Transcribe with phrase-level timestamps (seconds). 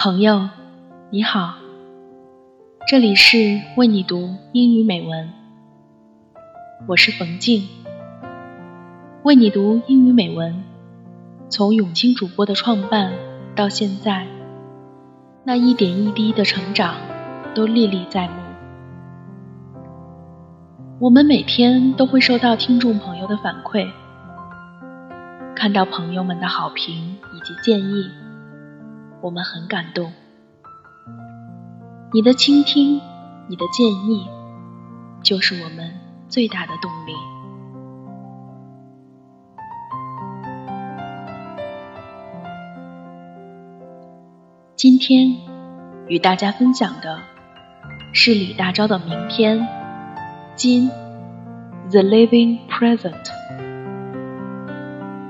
[0.00, 0.48] 朋友，
[1.10, 1.56] 你好，
[2.86, 5.28] 这里是为你读英语美文，
[6.86, 7.66] 我是冯静。
[9.24, 10.62] 为你读英语美文，
[11.48, 13.12] 从永清主播的创办
[13.56, 14.28] 到现在，
[15.42, 16.94] 那一点一滴的成长
[17.52, 18.34] 都历历在目。
[21.00, 23.90] 我们每天都会收到听众朋友的反馈，
[25.56, 28.08] 看到朋友们的好评以及建议，
[29.20, 30.12] 我们很感动。
[32.12, 33.00] 你的倾听，
[33.48, 34.26] 你的建议，
[35.22, 35.92] 就是我们
[36.28, 37.12] 最大的动力。
[44.76, 45.36] 今天
[46.06, 47.18] 与大家分享的
[48.14, 49.66] 是李大钊的名篇。
[50.54, 50.88] 今
[51.90, 53.26] ，The Living Present。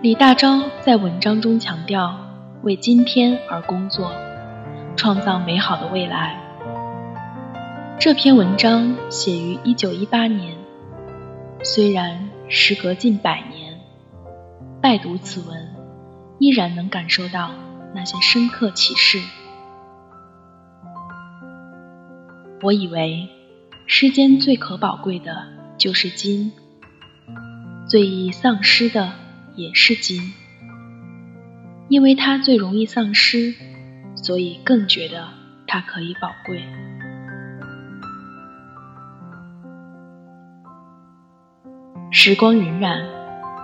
[0.00, 2.23] 李大钊在文章中强调
[2.64, 4.10] 为今天而工作，
[4.96, 6.40] 创造美好的未来。
[8.00, 10.56] 这篇文章写于一九一八年，
[11.62, 13.78] 虽然时隔近百年，
[14.80, 15.74] 拜读此文，
[16.38, 17.50] 依然能感受到
[17.94, 19.20] 那些深刻启示。
[22.62, 23.28] 我以为。
[23.86, 26.52] 世间最可宝贵的就是金，
[27.86, 29.12] 最易丧失的
[29.56, 30.32] 也是金，
[31.94, 33.54] 因为它最容易丧失，
[34.16, 35.28] 所以更觉得
[35.64, 36.60] 它可以宝贵。
[42.10, 43.00] 时光荏苒，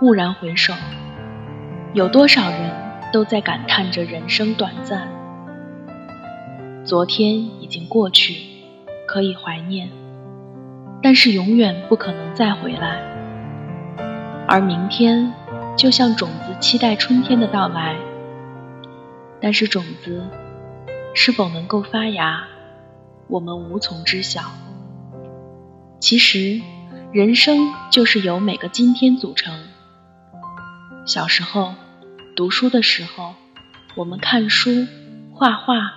[0.00, 0.72] 蓦然回首，
[1.92, 2.70] 有多少人
[3.12, 5.06] 都在感叹着人生短暂。
[6.82, 8.36] 昨天已经过去，
[9.06, 9.90] 可以怀念。
[11.02, 13.02] 但是永远不可能再回来，
[14.48, 15.30] 而明天
[15.76, 17.94] 就像种子期待春天的到来，
[19.44, 20.26] 但是种子
[21.14, 22.48] 是否能够发芽，
[23.28, 24.40] 我们无从知晓。
[26.00, 26.62] 其实，
[27.12, 29.54] 人生就是由每个今天组成。
[31.04, 31.74] 小时候
[32.34, 33.34] 读书的时候，
[33.96, 34.86] 我们看书、
[35.34, 35.92] 画画，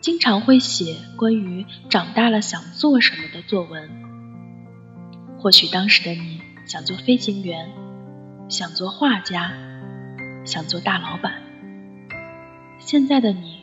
[0.00, 3.90] 经常会写关于长大了想做什么的作文。
[5.38, 7.68] 或许当时的你想做飞行员，
[8.48, 9.52] 想做画家，
[10.46, 11.43] 想做大老板。
[12.86, 13.62] 现在的你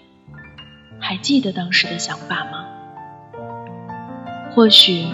[0.99, 2.65] 还记得当时的想法吗？
[4.51, 5.05] 或许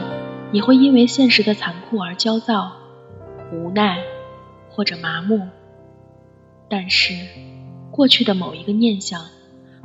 [0.54, 2.72] 你会因为现实的残酷而焦躁、
[3.52, 4.02] 无奈
[4.70, 5.50] 或者麻木，
[6.70, 7.14] 但是
[7.92, 9.26] 过去的某一个念想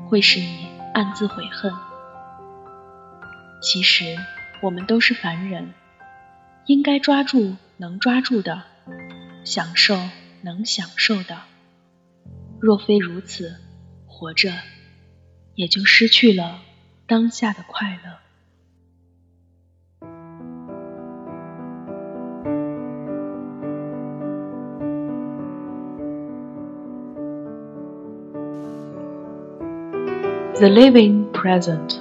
[0.09, 1.73] 会使你暗自悔恨。
[3.61, 4.17] 其实
[4.63, 5.75] 我们都是凡人。
[6.67, 8.63] 应该抓住能抓住的，
[9.43, 9.99] 享受
[10.43, 11.39] 能享受的。
[12.61, 13.57] 若非如此，
[14.22, 14.52] 活着
[15.56, 16.62] 也就失去了
[17.08, 18.28] 当下的快乐。
[30.60, 32.00] The living present.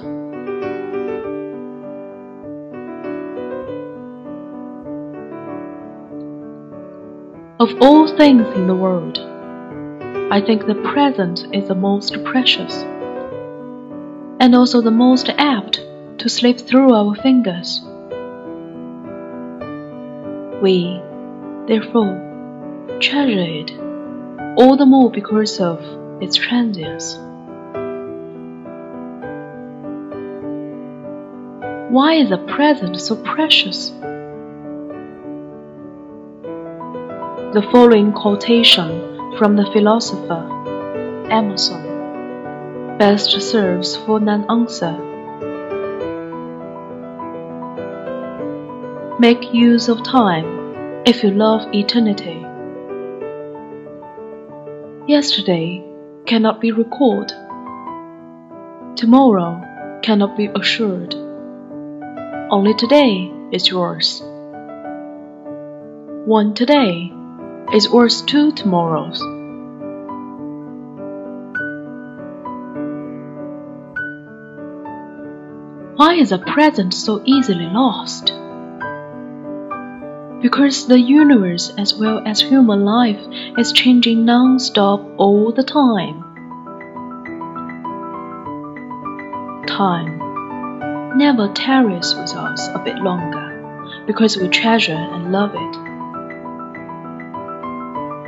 [7.59, 9.19] Of all things in the world,
[10.32, 12.74] I think the present is the most precious,
[14.40, 15.84] and also the most apt
[16.20, 17.82] to slip through our fingers.
[20.62, 21.02] We,
[21.66, 22.16] therefore,
[22.98, 23.72] treasure it
[24.56, 25.78] all the more because of
[26.22, 27.16] its transience.
[31.92, 33.90] Why is the present so precious?
[37.52, 40.46] The following quotation from the philosopher
[41.30, 41.92] Emerson
[42.98, 44.92] best serves for an answer.
[49.18, 52.44] Make use of time if you love eternity.
[55.08, 55.84] Yesterday
[56.26, 57.30] cannot be recalled.
[58.96, 61.14] Tomorrow cannot be assured.
[62.50, 64.22] Only today is yours.
[66.26, 67.10] One today
[67.72, 69.20] is worth two tomorrows.
[75.96, 78.32] Why is a present so easily lost?
[80.42, 83.20] Because the universe, as well as human life,
[83.56, 86.24] is changing non stop all the time.
[89.66, 90.18] Time
[91.16, 95.81] never tarries with us a bit longer because we treasure and love it.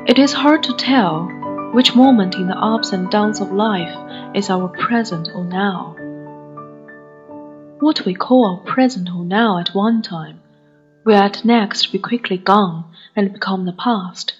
[0.06, 1.28] It is hard to tell
[1.72, 3.96] Which moment in the ups and downs of life
[4.36, 5.96] is our present or now?
[7.80, 10.42] What we call our present or now at one time
[11.06, 12.84] will at next be quickly gone
[13.16, 14.34] and become the past.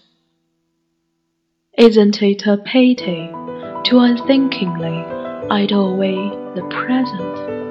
[1.78, 3.30] Isn't it a pity
[3.84, 5.02] to unthinkingly
[5.50, 6.14] idle away
[6.54, 7.63] the present?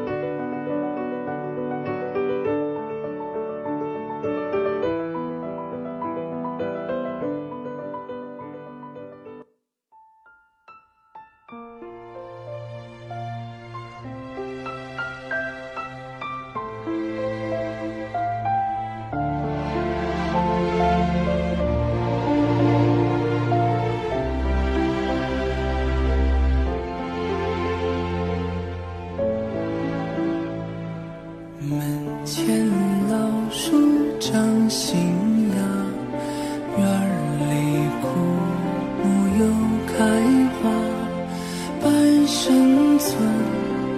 [42.45, 43.17] 生存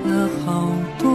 [0.06, 1.15] 了好多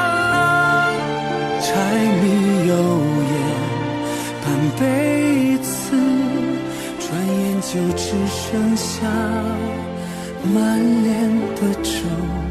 [1.71, 1.77] 柴
[2.21, 2.73] 米油
[3.31, 3.33] 盐
[4.43, 4.45] 半
[4.77, 5.95] 辈子，
[6.99, 9.07] 转眼就只剩下。
[10.53, 10.57] 满
[11.03, 11.09] 脸
[11.55, 12.50] 的皱。